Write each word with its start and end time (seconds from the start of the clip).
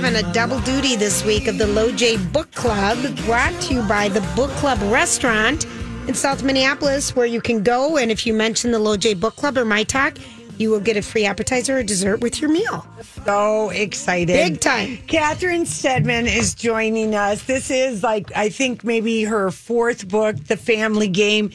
having 0.00 0.24
a 0.24 0.32
double 0.32 0.60
duty 0.60 0.94
this 0.94 1.24
week 1.24 1.48
of 1.48 1.58
the 1.58 1.64
LoJ 1.64 2.32
Book 2.32 2.48
Club, 2.52 2.96
brought 3.26 3.52
to 3.60 3.74
you 3.74 3.82
by 3.88 4.08
the 4.08 4.20
Book 4.36 4.48
Club 4.52 4.78
Restaurant 4.92 5.64
in 6.06 6.14
South 6.14 6.44
Minneapolis, 6.44 7.16
where 7.16 7.26
you 7.26 7.40
can 7.40 7.64
go 7.64 7.96
and 7.96 8.08
if 8.12 8.24
you 8.24 8.32
mention 8.32 8.70
the 8.70 8.78
LoJ 8.78 9.18
Book 9.18 9.34
Club 9.34 9.58
or 9.58 9.64
My 9.64 9.82
Talk, 9.82 10.16
you 10.56 10.70
will 10.70 10.78
get 10.78 10.96
a 10.96 11.02
free 11.02 11.24
appetizer 11.24 11.78
or 11.78 11.82
dessert 11.82 12.20
with 12.20 12.40
your 12.40 12.48
meal. 12.48 12.86
So 13.24 13.70
excited. 13.70 14.34
Big 14.34 14.60
time. 14.60 14.98
Catherine 15.08 15.66
Steadman 15.66 16.28
is 16.28 16.54
joining 16.54 17.16
us. 17.16 17.42
This 17.42 17.68
is 17.68 18.04
like, 18.04 18.30
I 18.36 18.50
think 18.50 18.84
maybe 18.84 19.24
her 19.24 19.50
fourth 19.50 20.06
book, 20.06 20.36
The 20.44 20.56
Family 20.56 21.08
Game. 21.08 21.50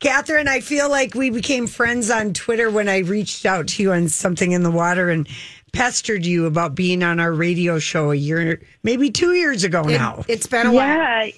Catherine, 0.00 0.48
I 0.48 0.60
feel 0.60 0.90
like 0.90 1.14
we 1.14 1.30
became 1.30 1.66
friends 1.66 2.10
on 2.10 2.34
Twitter 2.34 2.70
when 2.70 2.90
I 2.90 2.98
reached 2.98 3.46
out 3.46 3.68
to 3.68 3.82
you 3.82 3.92
on 3.92 4.10
Something 4.10 4.52
in 4.52 4.62
the 4.62 4.70
Water 4.70 5.08
and 5.08 5.26
pestered 5.76 6.24
you 6.24 6.46
about 6.46 6.74
being 6.74 7.02
on 7.02 7.20
our 7.20 7.32
radio 7.32 7.78
show 7.78 8.10
a 8.10 8.14
year, 8.14 8.62
maybe 8.82 9.10
two 9.10 9.34
years 9.34 9.62
ago 9.62 9.82
now. 9.82 10.24
It, 10.26 10.38
has 10.38 10.46
been 10.46 10.66
a 10.68 10.72
while. 10.72 10.86
Yeah, 10.86 11.30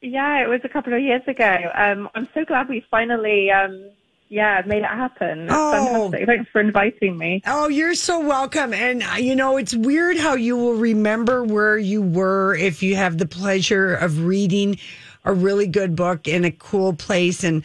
yeah, 0.00 0.42
it 0.44 0.48
was 0.48 0.60
a 0.64 0.68
couple 0.68 0.94
of 0.94 1.00
years 1.02 1.22
ago. 1.26 1.70
Um, 1.74 2.08
I'm 2.14 2.26
so 2.32 2.44
glad 2.44 2.68
we 2.68 2.84
finally, 2.90 3.50
um, 3.50 3.90
yeah, 4.30 4.62
made 4.66 4.78
it 4.82 4.84
happen. 4.86 5.40
It's 5.42 5.52
Oh. 5.54 6.10
fantastic. 6.10 6.26
Thanks 6.26 6.50
for 6.50 6.60
inviting 6.62 7.18
me. 7.18 7.42
Oh, 7.46 7.68
you're 7.68 7.94
so 7.94 8.18
welcome. 8.20 8.72
And, 8.72 9.02
uh, 9.02 9.16
you 9.16 9.36
know, 9.36 9.58
it's 9.58 9.74
weird 9.74 10.16
how 10.16 10.34
you 10.36 10.56
will 10.56 10.74
remember 10.74 11.44
where 11.44 11.76
you 11.76 12.00
were 12.00 12.54
if 12.54 12.82
you 12.82 12.96
have 12.96 13.18
the 13.18 13.26
pleasure 13.26 13.94
of 13.94 14.24
reading 14.24 14.78
a 15.26 15.34
really 15.34 15.66
good 15.66 15.94
book 15.94 16.26
in 16.26 16.46
a 16.46 16.50
cool 16.50 16.94
place. 16.94 17.44
And 17.44 17.62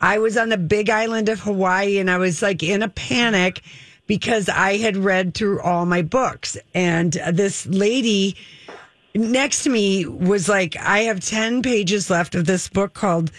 I 0.00 0.18
was 0.18 0.36
on 0.36 0.48
the 0.48 0.58
big 0.58 0.90
island 0.90 1.28
of 1.28 1.38
Hawaii 1.40 1.98
and 1.98 2.10
I 2.10 2.18
was 2.18 2.42
like 2.42 2.62
in 2.64 2.82
a 2.82 2.88
panic 2.88 3.62
because 4.10 4.48
I 4.48 4.76
had 4.76 4.96
read 4.96 5.34
through 5.34 5.60
all 5.60 5.86
my 5.86 6.02
books. 6.02 6.58
And 6.74 7.12
this 7.12 7.64
lady 7.66 8.34
next 9.14 9.62
to 9.62 9.70
me 9.70 10.04
was 10.04 10.48
like, 10.48 10.76
I 10.76 11.02
have 11.02 11.20
10 11.20 11.62
pages 11.62 12.10
left 12.10 12.34
of 12.34 12.44
this 12.44 12.68
book 12.68 12.92
called 12.92 13.30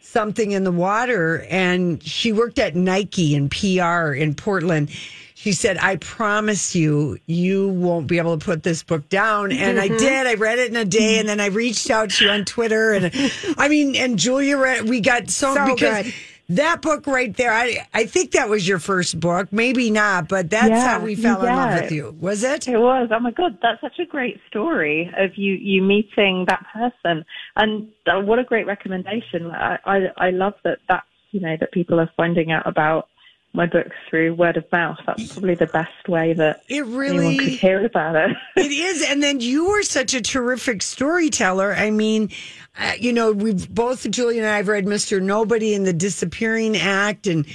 Something 0.00 0.52
in 0.52 0.64
the 0.64 0.72
Water. 0.72 1.44
And 1.50 2.02
she 2.02 2.32
worked 2.32 2.58
at 2.58 2.74
Nike 2.74 3.34
and 3.34 3.50
PR 3.50 4.14
in 4.14 4.34
Portland. 4.34 4.88
She 5.34 5.52
said, 5.52 5.76
I 5.76 5.96
promise 5.96 6.74
you, 6.74 7.18
you 7.26 7.68
won't 7.68 8.06
be 8.06 8.16
able 8.16 8.38
to 8.38 8.42
put 8.42 8.62
this 8.62 8.82
book 8.82 9.06
down. 9.10 9.52
And 9.52 9.78
I 9.78 9.88
mm-hmm. 9.88 9.98
did. 9.98 10.26
I 10.26 10.36
read 10.36 10.58
it 10.58 10.70
in 10.70 10.76
a 10.76 10.86
day. 10.86 11.18
And 11.18 11.28
then 11.28 11.38
I 11.38 11.48
reached 11.48 11.90
out 11.90 12.08
to 12.12 12.24
you 12.24 12.30
on 12.30 12.46
Twitter. 12.46 12.94
And 12.94 13.30
I 13.58 13.68
mean, 13.68 13.94
and 13.94 14.18
Julia 14.18 14.56
read, 14.56 14.88
we 14.88 15.02
got 15.02 15.28
so, 15.28 15.54
So 15.54 15.74
because 15.74 16.04
good. 16.04 16.14
That 16.48 16.82
book 16.82 17.06
right 17.06 17.34
there, 17.36 17.52
I, 17.52 17.86
I 17.94 18.04
think 18.06 18.32
that 18.32 18.48
was 18.48 18.66
your 18.68 18.78
first 18.78 19.18
book. 19.18 19.52
Maybe 19.52 19.90
not, 19.90 20.28
but 20.28 20.50
that's 20.50 20.68
Yeah, 20.70 20.88
how 20.88 21.04
we 21.04 21.14
fell 21.14 21.44
in 21.44 21.54
love 21.54 21.82
with 21.82 21.92
you. 21.92 22.16
Was 22.20 22.42
it? 22.44 22.68
It 22.68 22.78
was. 22.78 23.08
Oh 23.12 23.20
my 23.20 23.30
god, 23.30 23.58
that's 23.62 23.80
such 23.80 23.98
a 23.98 24.06
great 24.06 24.38
story 24.48 25.10
of 25.16 25.30
you 25.36 25.54
you 25.54 25.82
meeting 25.82 26.44
that 26.48 26.64
person, 26.72 27.24
and 27.56 27.88
uh, 28.06 28.20
what 28.20 28.38
a 28.38 28.44
great 28.44 28.66
recommendation. 28.66 29.50
I, 29.50 29.78
I 29.84 29.98
I 30.18 30.30
love 30.30 30.54
that 30.64 30.78
that's 30.88 31.06
you 31.30 31.40
know 31.40 31.56
that 31.58 31.72
people 31.72 31.98
are 31.98 32.10
finding 32.16 32.52
out 32.52 32.66
about 32.66 33.08
my 33.54 33.66
books 33.66 33.94
through 34.10 34.34
word 34.34 34.56
of 34.56 34.64
mouth. 34.72 34.98
That's 35.06 35.32
probably 35.32 35.54
the 35.54 35.66
best 35.68 36.08
way 36.08 36.32
that 36.34 36.62
It 36.68 36.80
anyone 36.82 36.96
really 36.98 37.36
could 37.38 37.48
hear 37.48 37.84
about 37.84 38.16
it. 38.16 38.36
It 38.56 38.70
is. 38.72 39.08
And 39.08 39.22
then 39.22 39.40
you 39.40 39.68
were 39.70 39.82
such 39.82 40.12
a 40.12 40.20
terrific 40.20 40.82
storyteller. 40.82 41.72
I 41.74 41.90
mean, 41.90 42.30
uh, 42.78 42.92
you 42.98 43.12
know, 43.12 43.32
we've 43.32 43.68
both, 43.72 44.10
Julie 44.10 44.38
and 44.38 44.46
I 44.46 44.56
have 44.58 44.68
read 44.68 44.86
Mr. 44.86 45.22
Nobody 45.22 45.74
and 45.74 45.86
the 45.86 45.92
Disappearing 45.92 46.76
Act. 46.76 47.26
And 47.28 47.46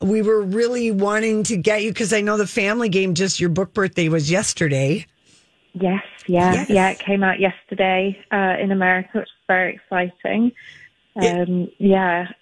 we 0.00 0.20
were 0.22 0.42
really 0.42 0.90
wanting 0.90 1.42
to 1.44 1.56
get 1.56 1.82
you 1.82 1.90
because 1.90 2.12
I 2.12 2.20
know 2.20 2.36
the 2.36 2.46
family 2.46 2.88
game, 2.90 3.14
just 3.14 3.40
your 3.40 3.48
book 3.50 3.72
birthday 3.72 4.08
was 4.10 4.30
yesterday. 4.30 5.06
Yes, 5.72 6.02
yeah, 6.26 6.52
Yes. 6.52 6.70
yeah. 6.70 6.90
It 6.90 6.98
came 6.98 7.22
out 7.22 7.38
yesterday 7.40 8.18
uh, 8.32 8.56
in 8.60 8.72
America, 8.72 9.10
which 9.14 9.24
is 9.24 9.30
very 9.46 9.74
exciting. 9.74 10.52
Um, 11.16 11.68
yeah, 11.78 12.26
Y- 12.28 12.34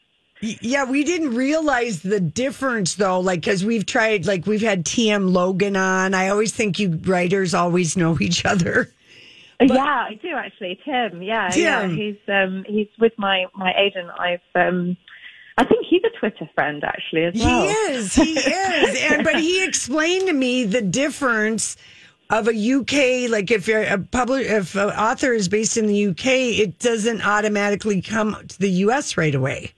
Yeah, 0.61 0.85
we 0.85 1.05
didn't 1.05 1.35
realize 1.35 2.03
the 2.03 2.21
difference 2.21 2.97
though, 2.97 3.21
like, 3.21 3.41
because 3.41 3.65
we've 3.65 3.87
tried, 3.87 4.27
like, 4.27 4.47
we've 4.47 4.61
had 4.61 4.85
TM 4.85 5.33
Logan 5.33 5.77
on. 5.77 6.13
I 6.13 6.29
always 6.29 6.53
think 6.53 6.79
you 6.79 7.01
writers 7.05 7.55
always 7.55 7.97
know 7.97 8.19
each 8.21 8.45
other. 8.45 8.93
yeah, 9.61 10.07
I 10.09 10.19
do 10.21 10.29
actually. 10.35 10.79
Tim, 10.85 11.23
yeah, 11.23 11.55
yeah. 11.55 11.89
He's 11.89 12.17
um 12.29 12.65
he's 12.67 12.89
with 12.99 13.13
my 13.17 13.47
my 13.55 13.73
agent. 13.77 14.11
I've 14.19 14.41
um 14.55 14.97
I 15.57 15.65
think 15.65 15.87
he's 15.89 16.03
a 16.05 16.19
Twitter 16.19 16.49
friend 16.55 16.83
actually 16.85 17.25
as 17.25 17.35
well. 17.35 17.63
He 17.63 17.69
is. 17.69 18.15
He 18.15 18.33
is. 18.33 19.03
And 19.13 19.25
but 19.25 19.37
he 19.37 19.65
explained 19.65 20.27
to 20.27 20.33
me 20.33 20.65
the 20.65 20.83
difference 20.83 21.77
of 22.31 22.49
a 22.49 22.51
UK 22.51 23.31
like 23.31 23.51
if 23.51 23.69
you're 23.69 23.83
a 23.83 23.99
public 23.99 24.47
if 24.47 24.75
an 24.75 24.91
author 24.91 25.33
is 25.33 25.49
based 25.49 25.77
in 25.77 25.87
the 25.87 26.09
UK, 26.09 26.27
it 26.27 26.79
doesn't 26.79 27.25
automatically 27.25 28.03
come 28.03 28.37
to 28.49 28.59
the 28.59 28.71
US 28.71 29.17
right 29.17 29.35
away. 29.35 29.73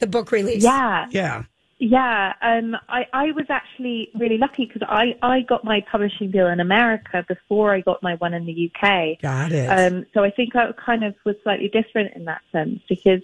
The 0.00 0.06
book 0.06 0.32
release. 0.32 0.62
Yeah, 0.62 1.06
Yeah. 1.10 1.44
yeah. 1.78 2.32
Um, 2.42 2.76
I 2.88 3.06
I 3.12 3.32
was 3.32 3.46
actually 3.48 4.10
really 4.18 4.38
lucky 4.38 4.66
because 4.66 4.82
I 4.88 5.16
I 5.22 5.40
got 5.40 5.64
my 5.64 5.84
publishing 5.90 6.30
deal 6.30 6.48
in 6.48 6.60
America 6.60 7.24
before 7.28 7.74
I 7.74 7.80
got 7.80 8.02
my 8.02 8.14
one 8.16 8.34
in 8.34 8.44
the 8.46 8.70
UK. 8.70 9.20
Got 9.20 9.52
it. 9.52 9.66
Um, 9.66 10.06
so 10.14 10.24
I 10.24 10.30
think 10.30 10.56
I 10.56 10.72
kind 10.72 11.04
of 11.04 11.14
was 11.24 11.36
slightly 11.42 11.68
different 11.68 12.14
in 12.16 12.24
that 12.24 12.42
sense 12.52 12.80
because 12.88 13.22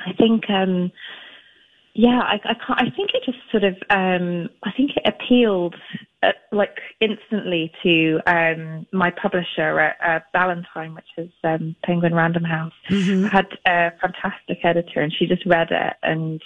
I 0.00 0.12
think, 0.12 0.48
um, 0.50 0.92
yeah, 1.94 2.20
I, 2.20 2.34
I, 2.44 2.54
can't, 2.54 2.80
I 2.80 2.90
think 2.94 3.10
it 3.14 3.24
just 3.24 3.38
sort 3.50 3.64
of, 3.64 3.74
um, 3.90 4.48
I 4.62 4.70
think 4.76 4.92
it 4.96 5.02
appealed 5.06 5.74
uh, 6.22 6.32
like 6.52 6.78
instantly 7.00 7.72
to 7.82 8.20
um, 8.26 8.86
my 8.92 9.10
publisher 9.10 9.78
at 9.80 9.96
uh, 10.04 10.24
Ballantine, 10.32 10.94
which 10.94 11.06
is 11.16 11.30
um, 11.44 11.76
Penguin 11.84 12.14
Random 12.14 12.44
House. 12.44 12.72
I 12.90 13.28
had 13.30 13.46
a 13.66 13.92
fantastic 14.00 14.58
editor, 14.64 15.00
and 15.00 15.12
she 15.12 15.26
just 15.26 15.46
read 15.46 15.68
it 15.70 15.94
and 16.02 16.42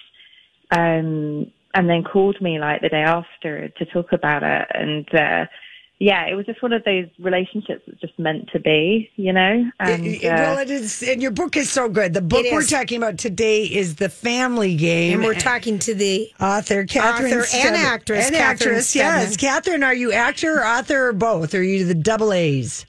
um, 0.71 1.51
and 1.75 1.89
then 1.89 2.05
called 2.05 2.41
me 2.41 2.59
like 2.59 2.83
the 2.83 2.89
day 2.89 3.03
after 3.03 3.69
to 3.69 3.85
talk 3.87 4.13
about 4.13 4.43
it, 4.43 4.69
and. 4.75 5.15
Uh, 5.15 5.47
yeah, 6.03 6.27
it 6.27 6.35
was 6.35 6.47
just 6.47 6.61
one 6.61 6.73
of 6.73 6.83
those 6.83 7.07
relationships 7.21 7.83
that's 7.87 8.01
just 8.01 8.19
meant 8.19 8.49
to 8.53 8.59
be, 8.59 9.09
you 9.15 9.33
know. 9.33 9.71
And 9.79 10.05
It- 10.05 10.25
it- 10.25 10.29
uh, 10.29 10.35
well, 10.35 10.59
it 10.59 10.69
is, 10.69 11.01
and 11.01 11.23
your 11.23 11.31
book 11.31 11.57
is 11.57 11.71
so 11.71 11.89
good. 11.89 12.13
The 12.13 12.21
book 12.21 12.45
we're 12.51 12.59
is. 12.63 12.71
talking 12.71 12.97
about 13.01 13.19
today 13.19 13.63
is 13.63 13.95
The 13.95 14.09
Family 14.09 14.75
Game. 14.75 15.15
And 15.15 15.23
we're 15.25 15.35
talking 15.35 15.79
to 15.79 15.95
the 15.95 16.29
author, 16.41 16.87
Catherine 16.87 17.33
Author 17.33 17.57
and 17.57 17.77
actress, 17.77 18.27
And 18.27 18.35
Catherine 18.35 18.71
actress, 18.71 18.97
yes. 18.97 19.37
Catherine, 19.37 19.85
are 19.85 19.95
you 19.95 20.11
actor, 20.11 20.65
author, 20.67 21.11
or 21.11 21.13
both? 21.13 21.55
Are 21.55 21.63
you 21.63 21.85
the 21.85 21.95
double 21.95 22.33
A's? 22.33 22.85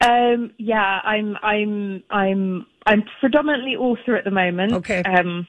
Um, 0.00 0.52
yeah, 0.58 1.00
I'm, 1.02 1.36
I'm, 1.42 2.04
I'm, 2.08 2.66
I'm 2.86 3.02
predominantly 3.18 3.74
author 3.74 4.14
at 4.14 4.22
the 4.22 4.30
moment. 4.30 4.74
Okay. 4.74 5.02
Um, 5.02 5.44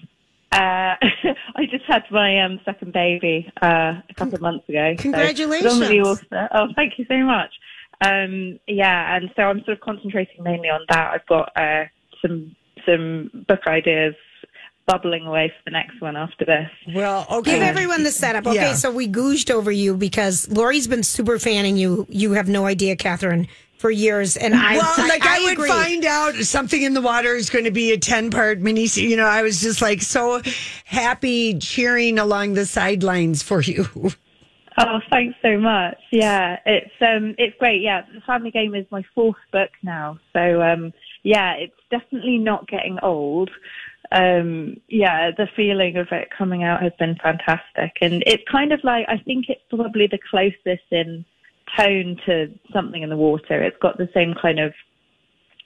uh, 0.52 0.96
I 1.56 1.66
just 1.70 1.86
had 1.86 2.04
my 2.12 2.40
um, 2.44 2.60
second 2.66 2.94
baby 2.94 3.52
uh, 3.62 4.02
a 4.10 4.14
couple 4.16 4.36
of 4.36 4.42
months 4.42 4.68
ago. 4.70 4.96
Congratulations. 4.98 5.78
predominantly 5.78 6.02
author. 6.02 6.50
Oh, 6.54 6.68
thank 6.76 6.98
you 6.98 7.06
so 7.08 7.18
much. 7.24 7.52
Um, 8.02 8.60
yeah, 8.68 9.16
and 9.16 9.30
so 9.36 9.44
I'm 9.44 9.60
sort 9.66 9.78
of 9.78 9.82
concentrating 9.82 10.44
mainly 10.44 10.70
on 10.70 10.82
that. 10.90 11.14
I've 11.14 11.26
got 11.28 11.52
uh, 11.58 11.86
some 12.22 12.56
some 12.86 13.30
book 13.48 13.68
ideas 13.68 14.16
bubbling 14.88 15.26
away 15.28 15.50
for 15.50 15.62
the 15.66 15.72
next 15.72 16.02
one 16.02 16.16
after 16.16 16.46
this. 16.46 16.70
Well, 16.96 17.28
okay. 17.30 17.54
Give 17.54 17.62
everyone 17.62 18.04
the 18.04 18.12
setup. 18.12 18.48
Okay, 18.48 18.56
Yeah. 18.56 18.74
so 18.74 18.90
we 18.90 19.06
gouged 19.06 19.52
over 19.52 19.72
you 19.72 19.96
because 19.96 20.50
Lori's 20.50 20.88
been 20.88 21.04
super 21.04 21.38
fanning 21.38 21.78
you. 21.78 22.08
You 22.10 22.32
have 22.32 22.50
no 22.50 22.66
idea, 22.66 22.96
Catherine, 22.96 23.48
for 23.80 23.90
years. 23.90 24.36
And 24.38 24.54
I, 24.54 24.78
Well, 24.78 25.08
like 25.08 25.26
I, 25.26 25.42
would 25.44 25.54
agree. 25.54 25.70
find 25.70 26.06
out 26.06 26.36
something 26.36 26.82
in 26.82 26.94
the 26.94 27.02
water 27.02 27.34
is 27.36 27.50
going 27.50 27.64
to 27.66 27.72
be 27.72 27.92
a 27.92 27.98
10 27.98 28.30
part 28.30 28.60
mini. 28.60 28.86
You 28.86 29.16
know, 29.16 29.26
I 29.26 29.42
was 29.42 29.62
just 29.62 29.82
like 29.82 30.02
so 30.02 30.42
happy 30.86 31.58
cheering 31.58 32.20
along 32.20 32.54
the 32.54 32.66
sidelines 32.66 33.42
for 33.42 33.62
you. 33.62 33.88
Oh, 34.82 35.02
thanks 35.10 35.38
so 35.42 35.58
much. 35.58 35.98
Yeah, 36.10 36.58
it's 36.66 36.94
um, 37.02 37.36
it's 37.38 37.54
great. 37.60 37.82
Yeah, 37.82 38.04
the 38.14 38.22
Family 38.22 38.50
Game 38.50 38.74
is 38.76 38.86
my 38.92 39.04
fourth 39.14 39.36
book 39.52 39.72
now, 39.84 40.20
so 40.32 40.62
um, 40.62 40.94
yeah, 41.22 41.56
it's 41.56 41.76
definitely 41.92 42.38
not 42.38 42.66
getting 42.70 42.98
old. 43.04 43.52
Um, 44.14 44.78
yeah, 44.88 45.32
the 45.36 45.50
feeling 45.54 45.98
of 45.98 46.08
it 46.12 46.30
coming 46.36 46.64
out 46.64 46.82
has 46.82 46.94
been 46.98 47.18
fantastic, 47.22 47.98
and 48.00 48.24
it's 48.26 48.44
kind 48.50 48.72
of 48.72 48.82
like 48.86 49.06
I 49.10 49.18
think 49.18 49.50
it's 49.50 49.62
probably 49.70 50.08
the 50.08 50.20
closest 50.32 50.86
in 50.92 51.26
tone 51.78 52.18
to 52.26 52.48
something 52.74 53.02
in 53.02 53.10
the 53.10 53.18
water. 53.18 53.62
It's 53.62 53.78
got 53.82 53.98
the 53.98 54.10
same 54.14 54.34
kind 54.40 54.60
of 54.60 54.74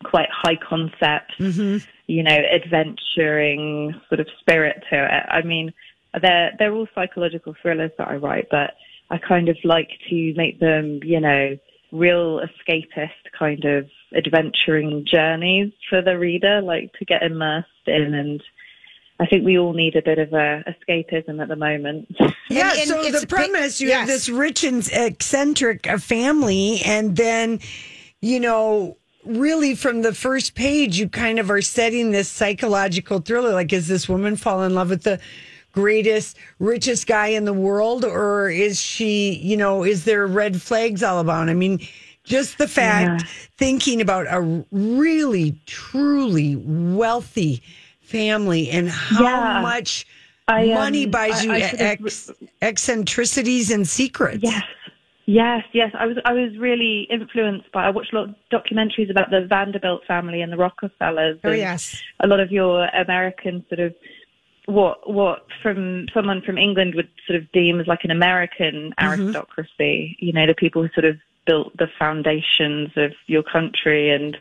quite 0.03 0.29
high 0.31 0.57
concept, 0.57 1.33
mm-hmm. 1.39 1.77
you 2.07 2.23
know, 2.23 2.37
adventuring 2.53 3.99
sort 4.09 4.19
of 4.19 4.27
spirit 4.39 4.83
to 4.89 5.03
it. 5.03 5.25
I 5.29 5.41
mean, 5.41 5.73
they're 6.21 6.51
they're 6.59 6.73
all 6.73 6.87
psychological 6.93 7.55
thrillers 7.61 7.91
that 7.97 8.07
I 8.07 8.15
write, 8.15 8.47
but 8.51 8.71
I 9.09 9.17
kind 9.17 9.49
of 9.49 9.57
like 9.63 9.89
to 10.09 10.33
make 10.35 10.59
them, 10.59 10.99
you 11.03 11.19
know, 11.19 11.57
real 11.91 12.41
escapist 12.41 13.09
kind 13.37 13.63
of 13.65 13.87
adventuring 14.15 15.05
journeys 15.05 15.71
for 15.89 16.01
the 16.01 16.17
reader, 16.17 16.61
like 16.61 16.91
to 16.93 17.05
get 17.05 17.23
immersed 17.23 17.67
in 17.87 18.13
and 18.13 18.41
I 19.19 19.25
think 19.27 19.45
we 19.45 19.57
all 19.59 19.73
need 19.73 19.95
a 19.95 20.01
bit 20.01 20.17
of 20.19 20.33
a 20.33 20.63
escapism 20.67 21.41
at 21.41 21.47
the 21.47 21.55
moment. 21.55 22.07
Yeah, 22.49 22.71
And- 22.71 22.79
and 22.79 22.87
so 22.89 23.03
the 23.11 23.25
bi- 23.27 23.35
premise 23.37 23.79
you 23.79 23.91
have 23.91 24.07
this 24.07 24.27
rich 24.27 24.63
and 24.63 24.87
eccentric 24.91 25.87
uh, 25.89 25.97
family, 25.97 26.81
and 26.85 27.15
then, 27.15 27.59
you 28.21 28.39
know, 28.39 28.97
really 29.25 29.75
from 29.75 30.01
the 30.01 30.13
first 30.13 30.55
page, 30.55 30.99
you 30.99 31.07
kind 31.07 31.39
of 31.39 31.49
are 31.49 31.61
setting 31.61 32.11
this 32.11 32.27
psychological 32.27 33.19
thriller. 33.19 33.53
Like, 33.53 33.71
is 33.71 33.87
this 33.87 34.09
woman 34.09 34.35
fall 34.35 34.63
in 34.63 34.73
love 34.75 34.89
with 34.89 35.03
the 35.03 35.19
greatest, 35.71 36.37
richest 36.59 37.07
guy 37.07 37.27
in 37.27 37.45
the 37.45 37.53
world, 37.53 38.03
or 38.05 38.49
is 38.49 38.81
she, 38.81 39.35
you 39.41 39.55
know, 39.57 39.83
is 39.83 40.05
there 40.05 40.27
red 40.27 40.61
flags 40.61 41.01
all 41.03 41.19
about? 41.19 41.49
I 41.49 41.53
mean, 41.53 41.79
just 42.25 42.57
the 42.57 42.67
fact 42.67 43.23
thinking 43.57 44.01
about 44.01 44.27
a 44.29 44.65
really, 44.71 45.59
truly 45.65 46.55
wealthy 46.57 47.61
family 48.03 48.69
and 48.69 48.89
how 48.89 49.23
Yeah. 49.23 49.61
much 49.61 50.05
I, 50.47 50.69
um, 50.69 50.75
money 50.75 51.05
buys 51.05 51.43
you 51.43 51.51
I 51.51 51.57
of- 51.57 51.81
ex- 51.81 52.31
eccentricities 52.61 53.71
and 53.71 53.87
secrets. 53.87 54.39
Yes. 54.43 54.63
Yes, 55.25 55.63
yes. 55.71 55.91
I 55.97 56.05
was 56.05 56.17
I 56.25 56.33
was 56.33 56.57
really 56.57 57.07
influenced 57.09 57.71
by 57.71 57.85
I 57.85 57.91
watched 57.91 58.11
a 58.11 58.19
lot 58.19 58.29
of 58.29 58.35
documentaries 58.51 59.09
about 59.09 59.29
the 59.29 59.45
Vanderbilt 59.45 60.01
family 60.05 60.41
and 60.41 60.51
the 60.51 60.57
Rockefellers. 60.57 61.39
Oh 61.45 61.51
yes. 61.51 62.01
A 62.19 62.27
lot 62.27 62.41
of 62.41 62.51
your 62.51 62.87
American 62.93 63.63
sort 63.69 63.79
of 63.79 63.95
what 64.65 65.09
what 65.09 65.45
from 65.61 66.07
someone 66.13 66.41
from 66.41 66.57
England 66.57 66.95
would 66.95 67.07
sort 67.25 67.39
of 67.39 67.49
deem 67.53 67.79
as 67.79 67.87
like 67.87 68.03
an 68.03 68.11
American 68.11 68.93
aristocracy. 68.99 70.17
You 70.19 70.33
know, 70.33 70.45
the 70.45 70.53
people 70.55 70.81
who 70.81 70.89
sort 70.93 71.05
of 71.05 71.17
built 71.45 71.75
the 71.77 71.87
foundations 71.97 72.89
of 72.97 73.13
your 73.27 73.43
country 73.43 74.09
and 74.09 74.37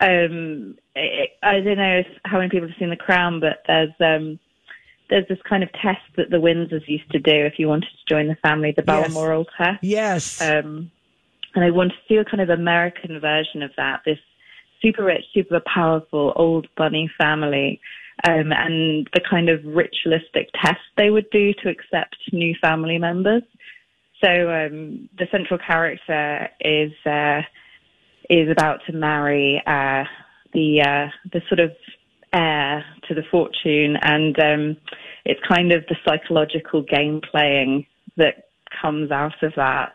um 0.00 0.76
I 0.96 1.28
I 1.42 1.60
don't 1.60 1.76
know 1.76 1.98
if, 1.98 2.06
how 2.24 2.38
many 2.38 2.50
people 2.50 2.68
have 2.68 2.76
seen 2.78 2.90
The 2.90 2.96
Crown, 2.96 3.40
but 3.40 3.62
there's 3.66 3.92
um 4.00 4.38
there's 5.10 5.28
this 5.28 5.38
kind 5.48 5.62
of 5.62 5.70
test 5.72 6.00
that 6.16 6.30
the 6.30 6.38
Windsors 6.38 6.88
used 6.88 7.10
to 7.12 7.18
do 7.18 7.34
if 7.34 7.58
you 7.58 7.68
wanted 7.68 7.88
to 7.90 8.14
join 8.14 8.28
the 8.28 8.36
family, 8.36 8.72
the 8.74 8.82
Yes. 8.86 9.12
Balmoral 9.12 9.44
test. 9.58 9.82
Yes. 9.82 10.40
Um, 10.40 10.90
and 11.54 11.64
I 11.64 11.70
wanted 11.70 11.94
to 12.08 12.14
do 12.14 12.20
a 12.20 12.24
kind 12.24 12.40
of 12.40 12.48
American 12.48 13.20
version 13.20 13.62
of 13.62 13.72
that, 13.76 14.00
this 14.06 14.18
super 14.80 15.04
rich, 15.04 15.24
super 15.34 15.60
powerful 15.72 16.32
old 16.36 16.66
bunny 16.76 17.10
family, 17.18 17.78
um, 18.26 18.52
and 18.52 19.06
the 19.12 19.20
kind 19.28 19.50
of 19.50 19.60
ritualistic 19.64 20.48
test 20.62 20.80
they 20.96 21.10
would 21.10 21.28
do 21.30 21.52
to 21.62 21.68
accept 21.68 22.16
new 22.32 22.54
family 22.62 22.96
members. 22.98 23.42
So 24.24 24.30
um, 24.30 25.08
the 25.18 25.26
central 25.30 25.58
character 25.58 26.48
is 26.60 26.92
uh, 27.04 27.42
is 28.32 28.50
about 28.50 28.80
to 28.86 28.92
marry 28.92 29.62
uh, 29.66 30.04
the 30.54 30.80
uh, 30.80 31.10
the 31.32 31.42
sort 31.48 31.60
of 31.60 31.70
heir 32.32 32.84
to 33.06 33.14
the 33.14 33.22
fortune, 33.30 33.96
and 34.00 34.38
um, 34.38 34.76
it's 35.24 35.40
kind 35.46 35.70
of 35.72 35.84
the 35.88 35.96
psychological 36.04 36.82
game 36.82 37.20
playing 37.30 37.86
that 38.16 38.48
comes 38.80 39.10
out 39.10 39.42
of 39.42 39.52
that. 39.56 39.94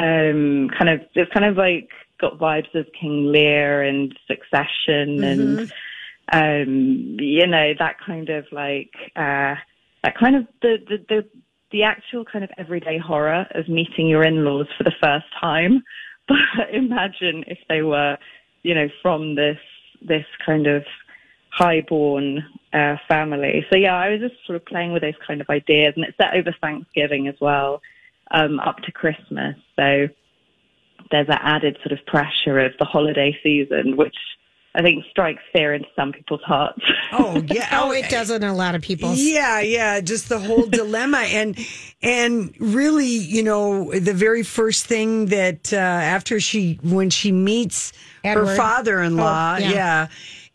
Um, 0.00 0.70
kind 0.76 0.88
of, 0.90 1.00
it's 1.14 1.32
kind 1.32 1.46
of 1.46 1.56
like 1.56 1.88
got 2.20 2.38
vibes 2.38 2.74
of 2.74 2.86
King 3.00 3.30
Lear 3.30 3.82
and 3.82 4.12
Succession, 4.26 5.22
and 5.22 5.72
um, 6.32 7.16
you 7.20 7.46
know 7.46 7.74
that 7.78 7.96
kind 8.04 8.28
of 8.28 8.44
like 8.50 8.92
uh, 9.14 9.54
that 10.02 10.18
kind 10.18 10.34
of 10.34 10.46
the, 10.62 10.78
the 10.88 11.04
the 11.08 11.28
the 11.70 11.82
actual 11.84 12.24
kind 12.24 12.42
of 12.42 12.50
everyday 12.58 12.98
horror 12.98 13.46
of 13.54 13.68
meeting 13.68 14.08
your 14.08 14.24
in-laws 14.24 14.66
for 14.76 14.84
the 14.84 14.94
first 15.00 15.26
time. 15.40 15.84
But 16.28 16.38
imagine 16.72 17.44
if 17.46 17.58
they 17.68 17.82
were, 17.82 18.18
you 18.62 18.74
know, 18.74 18.88
from 19.02 19.34
this 19.34 19.58
this 20.00 20.26
kind 20.44 20.66
of 20.66 20.84
highborn 21.50 22.44
uh, 22.72 22.96
family. 23.08 23.66
So 23.70 23.76
yeah, 23.76 23.96
I 23.96 24.10
was 24.10 24.20
just 24.20 24.34
sort 24.46 24.56
of 24.56 24.64
playing 24.66 24.92
with 24.92 25.02
those 25.02 25.14
kind 25.26 25.40
of 25.40 25.48
ideas, 25.50 25.94
and 25.96 26.04
it's 26.04 26.16
set 26.16 26.34
over 26.34 26.54
Thanksgiving 26.60 27.26
as 27.26 27.34
well, 27.40 27.82
um, 28.30 28.60
up 28.60 28.78
to 28.78 28.92
Christmas. 28.92 29.56
So 29.74 30.08
there's 31.10 31.26
that 31.26 31.40
added 31.42 31.78
sort 31.82 31.98
of 31.98 32.04
pressure 32.06 32.58
of 32.60 32.72
the 32.78 32.84
holiday 32.84 33.36
season, 33.42 33.96
which 33.96 34.16
I 34.74 34.82
think 34.82 35.02
strikes 35.10 35.42
fear 35.52 35.74
into 35.74 35.88
some 35.96 36.12
people's 36.12 36.42
hearts. 36.42 36.80
oh 37.12 37.42
yeah. 37.48 37.68
Oh, 37.82 37.90
it 37.92 38.08
does 38.10 38.30
in 38.30 38.44
a 38.44 38.54
lot 38.54 38.74
of 38.74 38.82
people. 38.82 39.12
Yeah, 39.14 39.60
yeah, 39.60 40.00
just 40.00 40.28
the 40.28 40.38
whole 40.38 40.66
dilemma 40.80 41.18
and 41.28 41.58
and 42.02 42.54
really, 42.60 43.06
you 43.06 43.42
know, 43.42 43.90
the 43.98 44.12
very 44.12 44.42
first 44.42 44.86
thing 44.86 45.26
that 45.26 45.72
uh, 45.72 45.76
after 45.76 46.38
she 46.38 46.78
when 46.82 47.10
she 47.10 47.32
meets 47.32 47.92
her 48.24 48.54
father-in-law, 48.56 49.56
Oh, 49.56 49.58
yeah. 49.62 49.70
yeah. 49.70 50.06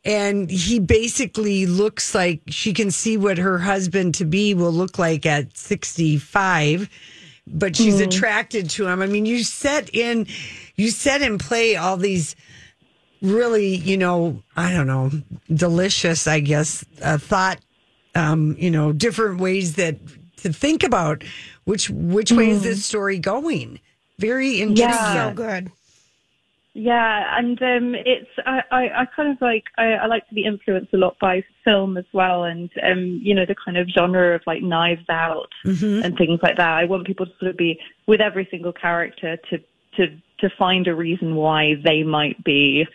And 0.06 0.50
he 0.52 0.80
basically 0.80 1.66
looks 1.66 2.14
like 2.14 2.42
she 2.48 2.74
can 2.74 2.92
see 2.92 3.16
what 3.18 3.38
her 3.38 3.58
husband 3.58 4.16
to 4.16 4.26
be 4.26 4.54
will 4.54 4.72
look 4.74 5.00
like 5.00 5.26
at 5.26 5.56
65, 5.58 6.90
but 7.48 7.76
she's 7.76 7.98
Hmm. 7.98 8.04
attracted 8.10 8.70
to 8.72 8.88
him. 8.88 9.02
I 9.02 9.06
mean, 9.08 9.26
you 9.26 9.44
set 9.44 9.90
in 9.96 10.28
you 10.76 10.90
set 10.90 11.22
in 11.22 11.38
play 11.38 11.76
all 11.78 11.98
these 11.98 12.36
really, 13.24 13.76
you 13.78 13.98
know, 13.98 14.44
I 14.56 14.72
don't 14.72 14.86
know, 14.86 15.10
delicious, 15.52 16.28
I 16.28 16.42
guess, 16.42 16.86
uh, 17.02 17.18
thought, 17.18 17.60
um, 18.14 18.56
you 18.60 18.70
know, 18.70 18.94
different 18.94 19.40
ways 19.40 19.76
that 19.76 19.98
to 20.38 20.54
think 20.54 20.84
about 20.84 21.24
which 21.64 21.90
which 21.90 22.32
way 22.32 22.50
is 22.50 22.62
this 22.62 22.86
story 22.86 23.18
going. 23.18 23.80
Very 24.20 24.62
interesting. 24.62 24.90
Yeah. 24.90 25.30
So 25.30 25.34
good. 25.34 25.72
Yeah, 26.76 27.38
and 27.38 27.62
um, 27.62 27.96
it's 27.96 28.30
I, 28.48 28.64
I, 28.72 29.02
I 29.02 29.06
kind 29.16 29.32
of 29.32 29.40
like 29.42 29.66
I, 29.78 29.94
I 29.94 30.06
like 30.08 30.28
to 30.30 30.34
be 30.34 30.44
influenced 30.44 30.94
a 30.94 30.98
lot 30.98 31.18
by 31.20 31.44
film 31.64 31.98
as 31.98 32.06
well, 32.14 32.44
and 32.44 32.70
um, 32.82 33.20
you 33.24 33.36
know 33.36 33.46
the 33.46 33.56
kind 33.64 33.78
of 33.78 33.88
genre 33.88 34.36
of 34.36 34.42
like 34.48 34.64
Knives 34.64 35.08
Out 35.08 35.52
and 35.64 36.18
things 36.18 36.40
like 36.42 36.58
that. 36.58 36.70
I 36.70 36.86
want 36.86 37.06
people 37.06 37.28
to 37.28 37.32
sort 37.40 37.52
of 37.52 37.58
be 37.58 37.80
with 38.08 38.22
every 38.22 38.48
single 38.50 38.74
character 38.74 39.38
to 39.52 39.60
to 39.98 40.20
to 40.40 40.50
find 40.58 40.88
a 40.88 40.96
reason 40.96 41.36
why 41.36 41.76
they 41.84 42.02
might 42.02 42.44
be 42.44 42.88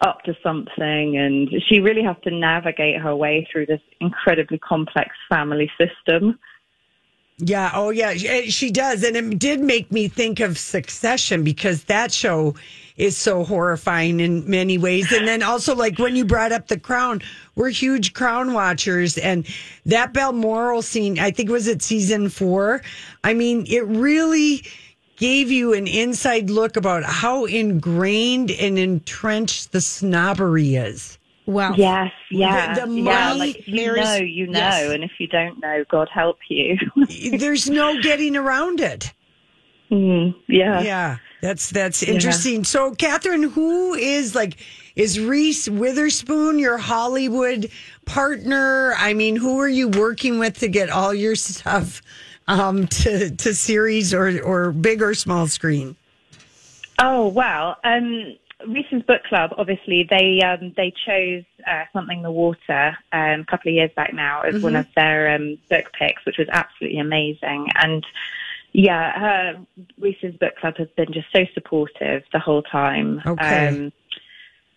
up 0.00 0.22
to 0.22 0.36
something, 0.42 1.16
and 1.16 1.50
she 1.66 1.80
really 1.80 2.02
has 2.02 2.16
to 2.24 2.30
navigate 2.30 3.00
her 3.00 3.14
way 3.16 3.46
through 3.50 3.66
this 3.66 3.80
incredibly 4.00 4.58
complex 4.58 5.10
family 5.28 5.70
system. 5.78 6.38
Yeah. 7.38 7.70
Oh, 7.72 7.90
yeah. 7.90 8.14
She, 8.14 8.28
eh, 8.28 8.50
she 8.50 8.70
does, 8.70 9.04
and 9.04 9.16
it 9.16 9.38
did 9.38 9.60
make 9.60 9.92
me 9.92 10.08
think 10.08 10.40
of 10.40 10.58
Succession 10.58 11.44
because 11.44 11.84
that 11.84 12.12
show 12.12 12.56
is 12.96 13.16
so 13.16 13.44
horrifying 13.44 14.18
in 14.18 14.48
many 14.50 14.76
ways. 14.76 15.12
And 15.12 15.26
then 15.26 15.44
also, 15.44 15.74
like 15.74 15.98
when 16.00 16.16
you 16.16 16.24
brought 16.24 16.50
up 16.50 16.66
the 16.66 16.78
Crown, 16.78 17.22
we're 17.54 17.70
huge 17.70 18.12
Crown 18.12 18.54
watchers, 18.54 19.18
and 19.18 19.46
that 19.86 20.12
Balmoral 20.12 20.82
scene, 20.82 21.18
I 21.20 21.30
think 21.30 21.48
was 21.48 21.68
it 21.68 21.80
season 21.80 22.28
four. 22.28 22.82
I 23.22 23.34
mean, 23.34 23.66
it 23.68 23.86
really 23.86 24.64
gave 25.18 25.50
you 25.50 25.72
an 25.74 25.86
inside 25.86 26.50
look 26.50 26.76
about 26.76 27.04
how 27.04 27.44
ingrained 27.44 28.50
and 28.50 28.78
entrenched 28.78 29.72
the 29.72 29.80
snobbery 29.80 30.74
is. 30.76 31.18
Well, 31.46 31.74
Yes, 31.78 32.12
yeah, 32.30 32.74
the 32.74 32.80
yeah. 32.92 33.02
money- 33.02 33.38
Like 33.38 33.56
if 33.56 33.68
you 33.68 33.76
there 33.76 33.96
is- 33.96 34.04
know, 34.06 34.14
you 34.16 34.46
know, 34.48 34.58
yes. 34.58 34.90
and 34.92 35.02
if 35.02 35.12
you 35.18 35.26
don't 35.28 35.58
know, 35.60 35.82
God 35.90 36.08
help 36.12 36.38
you. 36.48 36.76
There's 37.38 37.70
no 37.70 38.00
getting 38.02 38.36
around 38.36 38.80
it. 38.80 39.12
Mm, 39.90 40.34
yeah. 40.46 40.82
Yeah, 40.82 41.16
that's 41.40 41.70
that's 41.70 42.02
interesting. 42.02 42.64
So, 42.64 42.94
Catherine, 42.94 43.44
who 43.44 43.94
is 43.94 44.34
like 44.34 44.58
is 44.96 45.18
Reese 45.18 45.66
Witherspoon 45.70 46.58
your 46.58 46.76
Hollywood 46.76 47.70
partner? 48.04 48.92
I 48.98 49.14
mean, 49.14 49.34
who 49.36 49.58
are 49.60 49.68
you 49.68 49.88
working 49.88 50.38
with 50.38 50.58
to 50.58 50.68
get 50.68 50.90
all 50.90 51.14
your 51.14 51.34
stuff 51.36 52.02
um, 52.48 52.86
to 52.88 53.30
to 53.30 53.54
series 53.54 54.12
or 54.12 54.40
or 54.42 54.72
big 54.72 55.02
or 55.02 55.14
small 55.14 55.46
screen? 55.46 55.94
Oh 56.98 57.28
well, 57.28 57.76
um, 57.84 58.36
Reese's 58.66 59.02
Book 59.02 59.22
Club. 59.24 59.54
Obviously, 59.56 60.06
they 60.10 60.40
um, 60.40 60.72
they 60.76 60.92
chose 61.06 61.44
uh, 61.66 61.84
something 61.92 62.22
the 62.22 62.32
water 62.32 62.96
um, 63.12 63.40
a 63.40 63.44
couple 63.44 63.70
of 63.70 63.74
years 63.74 63.90
back 63.94 64.12
now 64.12 64.40
as 64.40 64.62
one 64.62 64.74
of 64.74 64.86
their 64.96 65.34
um, 65.34 65.58
book 65.70 65.92
picks, 65.96 66.24
which 66.24 66.38
was 66.38 66.48
absolutely 66.50 66.98
amazing. 66.98 67.68
And 67.76 68.04
yeah, 68.72 69.18
her, 69.18 69.66
Reese's 69.98 70.34
Book 70.36 70.56
Club 70.56 70.76
has 70.78 70.88
been 70.96 71.12
just 71.12 71.28
so 71.32 71.44
supportive 71.54 72.24
the 72.32 72.38
whole 72.38 72.62
time. 72.62 73.22
Okay. 73.24 73.68
Um, 73.68 73.92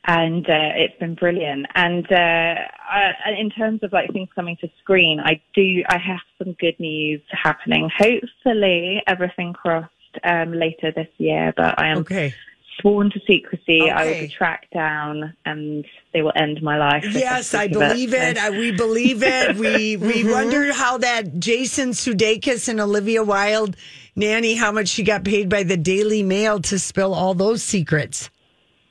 and 0.06 0.46
uh, 0.50 0.72
it's 0.76 0.98
been 1.00 1.16
brilliant. 1.16 1.68
And 1.76 2.12
uh, 2.12 2.16
I, 2.16 3.12
in 3.38 3.50
terms 3.52 3.84
of 3.84 3.94
like 3.94 4.12
things 4.12 4.30
coming 4.34 4.58
to 4.62 4.70
screen, 4.80 5.20
I 5.20 5.42
do 5.54 5.84
I 5.88 5.98
have 5.98 6.20
some 6.38 6.54
good 6.54 6.80
news 6.80 7.22
happening. 7.32 7.90
Hopefully, 7.98 9.02
everything 9.08 9.54
crossed 9.54 9.90
um, 10.24 10.54
later 10.54 10.92
this 10.92 11.08
year. 11.18 11.54
But 11.56 11.80
I 11.80 11.88
am 11.90 12.00
Okay. 12.00 12.34
sworn 12.80 13.12
to 13.12 13.20
secrecy. 13.28 13.92
I 13.92 14.06
will 14.06 14.20
be 14.22 14.28
tracked 14.28 14.74
down, 14.74 15.36
and 15.46 15.86
they 16.14 16.24
will 16.24 16.34
end 16.36 16.64
my 16.64 16.78
life. 16.80 17.06
Yes, 17.12 17.54
I 17.54 17.68
believe 17.68 18.14
it. 18.14 18.38
So- 18.38 18.44
I, 18.44 18.50
we 18.50 18.72
believe 18.72 19.22
it. 19.22 19.56
We 19.56 19.98
we 19.98 20.24
wondered 20.24 20.74
how 20.74 20.98
that 20.98 21.40
Jason 21.40 21.90
Sudeikis 21.92 22.68
and 22.70 22.80
Olivia 22.80 23.24
Wilde 23.24 23.76
nanny, 24.16 24.56
how 24.56 24.72
much 24.72 24.88
she 24.90 25.04
got 25.04 25.24
paid 25.24 25.48
by 25.48 25.62
the 25.64 25.78
Daily 25.78 26.24
Mail 26.24 26.60
to 26.62 26.80
spill 26.80 27.14
all 27.14 27.34
those 27.36 27.62
secrets. 27.64 28.30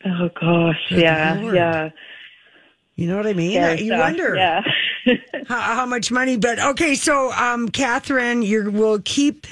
Oh 0.04 0.28
gosh, 0.40 0.80
yeah, 0.90 1.38
Lord. 1.40 1.54
yeah. 1.54 1.90
You 2.96 3.06
know 3.08 3.16
what 3.16 3.26
I 3.26 3.32
mean? 3.32 3.52
Scary 3.52 3.80
you 3.80 3.86
stuff, 3.86 4.00
wonder. 4.00 4.34
Yeah. 4.36 4.60
how, 5.48 5.60
how 5.60 5.86
much 5.86 6.10
money. 6.10 6.36
But 6.36 6.58
okay, 6.58 6.94
so 6.94 7.32
um, 7.32 7.68
Catherine, 7.68 8.42
you 8.42 8.70
will 8.70 9.00
keep. 9.04 9.46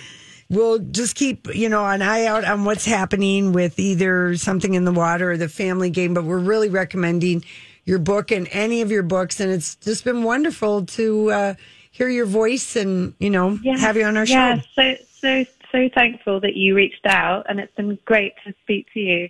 We'll 0.50 0.78
just 0.78 1.14
keep, 1.14 1.46
you 1.54 1.68
know, 1.68 1.84
an 1.86 2.00
eye 2.00 2.24
out 2.24 2.44
on 2.44 2.64
what's 2.64 2.86
happening 2.86 3.52
with 3.52 3.78
either 3.78 4.34
something 4.36 4.72
in 4.72 4.86
the 4.86 4.92
water 4.92 5.32
or 5.32 5.36
the 5.36 5.48
family 5.48 5.90
game. 5.90 6.14
But 6.14 6.24
we're 6.24 6.38
really 6.38 6.70
recommending 6.70 7.44
your 7.84 7.98
book 7.98 8.30
and 8.30 8.48
any 8.52 8.80
of 8.82 8.90
your 8.90 9.02
books, 9.02 9.40
and 9.40 9.50
it's 9.50 9.76
just 9.76 10.04
been 10.04 10.22
wonderful 10.22 10.84
to 10.86 11.30
uh, 11.30 11.54
hear 11.90 12.08
your 12.08 12.26
voice 12.26 12.76
and 12.76 13.14
you 13.18 13.30
know 13.30 13.58
Yeah. 13.62 13.76
have 13.78 13.96
you 13.96 14.04
on 14.04 14.16
our 14.16 14.24
yeah, 14.26 14.56
show. 14.58 14.62
so 14.74 14.94
so 15.20 15.44
so 15.72 15.88
thankful 15.94 16.40
that 16.40 16.54
you 16.56 16.74
reached 16.74 17.06
out, 17.06 17.46
and 17.48 17.60
it's 17.60 17.74
been 17.74 17.98
great 18.04 18.34
to 18.46 18.54
speak 18.62 18.86
to 18.94 19.00
you. 19.00 19.28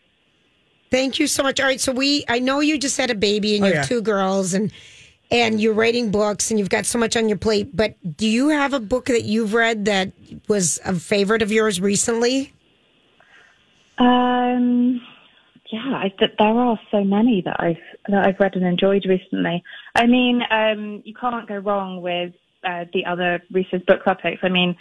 Thank 0.90 1.18
you 1.18 1.26
so 1.26 1.42
much. 1.42 1.61
All 1.61 1.66
right, 1.66 1.80
so 1.80 1.92
we 1.92 2.25
I 2.28 2.38
know 2.38 2.61
you 2.61 2.78
just 2.78 2.97
had 2.97 3.11
a 3.11 3.14
baby 3.14 3.57
and 3.57 3.64
Oh, 3.64 3.68
you 3.68 3.75
have 3.75 3.85
yeah. 3.85 3.88
two 3.88 4.02
girls 4.02 4.54
and 4.54 4.73
and 5.30 5.61
you're 5.61 5.75
writing 5.75 6.11
books 6.11 6.50
and 6.50 6.59
you've 6.59 6.71
got 6.71 6.87
so 6.87 6.99
much 6.99 7.14
on 7.14 7.28
your 7.28 7.37
plate, 7.37 7.76
but 7.76 7.95
do 8.16 8.26
you 8.26 8.49
have 8.49 8.73
a 8.73 8.80
book 8.80 9.07
that 9.07 9.25
you've 9.25 9.52
read 9.52 9.85
that 9.85 10.12
was 10.49 10.80
a 10.87 10.95
favorite 10.95 11.42
of 11.42 11.52
yours 11.52 11.80
recently? 11.83 12.54
Um, 13.99 15.00
yeah, 15.71 15.97
I, 15.97 16.09
th- 16.18 16.33
there 16.38 16.49
are 16.49 16.80
so 16.90 17.04
many 17.04 17.42
that 17.45 17.57
I've 17.61 17.76
that 18.09 18.26
I've 18.26 18.40
read 18.40 18.54
and 18.54 18.64
enjoyed 18.64 19.04
recently. 19.07 19.62
I 19.95 20.07
mean, 20.07 20.40
um, 20.50 21.02
you 21.04 21.12
can't 21.14 21.47
go 21.47 21.57
wrong 21.59 22.00
with 22.00 22.33
uh, 22.64 22.85
the 22.95 23.04
other 23.04 23.42
Reese's 23.52 23.83
book 23.87 24.02
club 24.02 24.18
picks. 24.23 24.40
I 24.42 24.49
mean, 24.49 24.76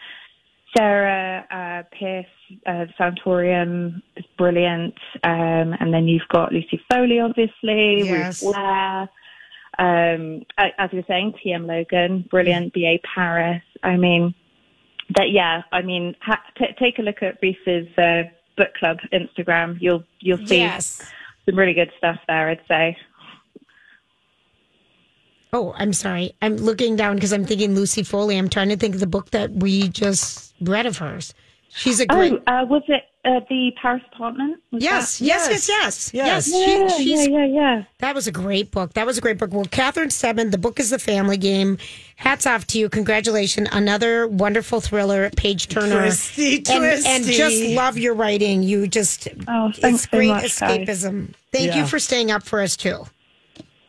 Sarah 0.77 1.45
uh, 1.51 1.95
Pearse, 1.97 2.25
uh, 2.65 2.85
Sanatorium 2.97 4.01
is 4.15 4.25
brilliant, 4.37 4.93
um, 5.23 5.73
and 5.79 5.93
then 5.93 6.07
you've 6.07 6.27
got 6.29 6.51
Lucy 6.51 6.79
Foley, 6.89 7.19
obviously, 7.19 8.03
Yes. 8.05 8.43
Ruth 8.43 8.53
Blair. 8.53 9.09
Um, 9.79 10.43
as 10.57 10.89
you 10.91 10.99
were 10.99 11.05
saying, 11.07 11.33
T.M. 11.43 11.67
Logan, 11.67 12.25
brilliant. 12.29 12.73
B.A. 12.73 12.99
Paris. 13.13 13.61
I 13.83 13.95
mean, 13.97 14.33
that 15.15 15.29
yeah. 15.31 15.61
I 15.71 15.81
mean, 15.81 16.15
ha- 16.21 16.41
t- 16.57 16.65
take 16.79 16.99
a 16.99 17.01
look 17.03 17.21
at 17.21 17.37
Reese's 17.41 17.87
uh, 17.97 18.23
book 18.55 18.73
club 18.79 18.97
Instagram. 19.13 19.77
You'll 19.79 20.03
you'll 20.19 20.45
see 20.47 20.67
some 21.45 21.57
really 21.57 21.73
good 21.73 21.91
stuff 21.97 22.17
there. 22.27 22.49
I'd 22.49 22.61
say. 22.67 22.97
Oh, 25.53 25.73
I'm 25.77 25.93
sorry. 25.93 26.33
I'm 26.41 26.57
looking 26.57 26.95
down 26.95 27.15
because 27.15 27.31
I'm 27.31 27.45
thinking 27.45 27.73
Lucy 27.75 28.03
Foley. 28.03 28.37
I'm 28.37 28.49
trying 28.49 28.69
to 28.69 28.75
think 28.77 28.93
of 28.95 28.99
the 28.99 29.07
book 29.07 29.31
that 29.31 29.51
we 29.51 29.87
just 29.89 30.53
read 30.61 30.85
of 30.85 30.97
hers. 30.97 31.33
She's 31.69 31.99
a 31.99 32.05
great. 32.05 32.33
Oh, 32.47 32.51
uh, 32.51 32.65
was 32.65 32.81
it 32.87 33.03
uh, 33.23 33.39
the 33.49 33.71
Paris 33.79 34.01
apartment? 34.13 34.59
Yes, 34.71 35.19
that- 35.19 35.25
yes, 35.25 35.47
yes, 35.49 35.69
yes, 35.69 36.13
Yes. 36.13 36.47
yes. 36.47 36.67
Yeah, 36.67 36.87
She, 36.97 37.03
she's 37.03 37.27
yeah, 37.27 37.37
yeah, 37.39 37.45
yeah. 37.45 37.83
That 37.99 38.15
was 38.15 38.25
a 38.25 38.31
great 38.31 38.71
book. 38.71 38.93
That 38.93 39.05
was 39.05 39.17
a 39.17 39.21
great 39.21 39.37
book. 39.37 39.51
Well, 39.53 39.65
Catherine 39.65 40.09
Seven, 40.09 40.49
the 40.49 40.57
book 40.57 40.79
is 40.79 40.89
The 40.89 40.97
Family 40.97 41.37
Game. 41.37 41.77
Hats 42.15 42.45
off 42.47 42.65
to 42.67 42.79
you. 42.79 42.89
Congratulations. 42.89 43.67
Another 43.71 44.27
wonderful 44.27 44.81
thriller, 44.81 45.29
Page 45.31 45.67
Turner. 45.67 46.01
Twisty, 46.03 46.63
and, 46.69 47.05
and 47.05 47.23
just 47.25 47.61
love 47.75 47.97
your 47.97 48.15
writing. 48.15 48.63
You 48.63 48.87
just, 48.87 49.27
Oh, 49.47 49.67
it's 49.67 49.79
thanks 49.79 50.03
so 50.03 50.09
great 50.17 50.27
much, 50.29 50.59
guys. 50.59 50.79
escapism. 50.79 51.33
Thank 51.51 51.67
Yeah. 51.67 51.81
you 51.81 51.85
for 51.87 51.99
staying 51.99 52.31
up 52.31 52.43
for 52.43 52.61
us, 52.61 52.75
too. 52.75 53.05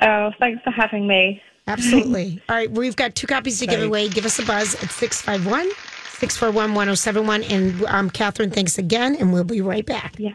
Oh, 0.01 0.31
thanks 0.39 0.63
for 0.63 0.71
having 0.73 1.07
me. 1.07 1.43
Absolutely. 1.69 2.41
All 2.49 2.57
right. 2.57 2.71
We've 2.71 2.97
got 2.97 3.15
two 3.15 3.27
copies 3.27 3.61
to 3.61 3.67
give 3.67 3.83
away. 3.83 4.09
Give 4.09 4.25
us 4.25 4.39
a 4.39 4.45
buzz 4.45 4.75
at 4.83 4.91
651 4.91 5.71
641 6.19 6.75
1071. 6.75 7.43
And 7.45 7.85
um, 7.85 8.11
Catherine, 8.11 8.51
thanks 8.51 8.79
again. 8.79 9.15
And 9.17 9.33
we'll 9.33 9.45
be 9.45 9.61
right 9.61 9.87
back. 9.87 10.15
Yeah. 10.19 10.35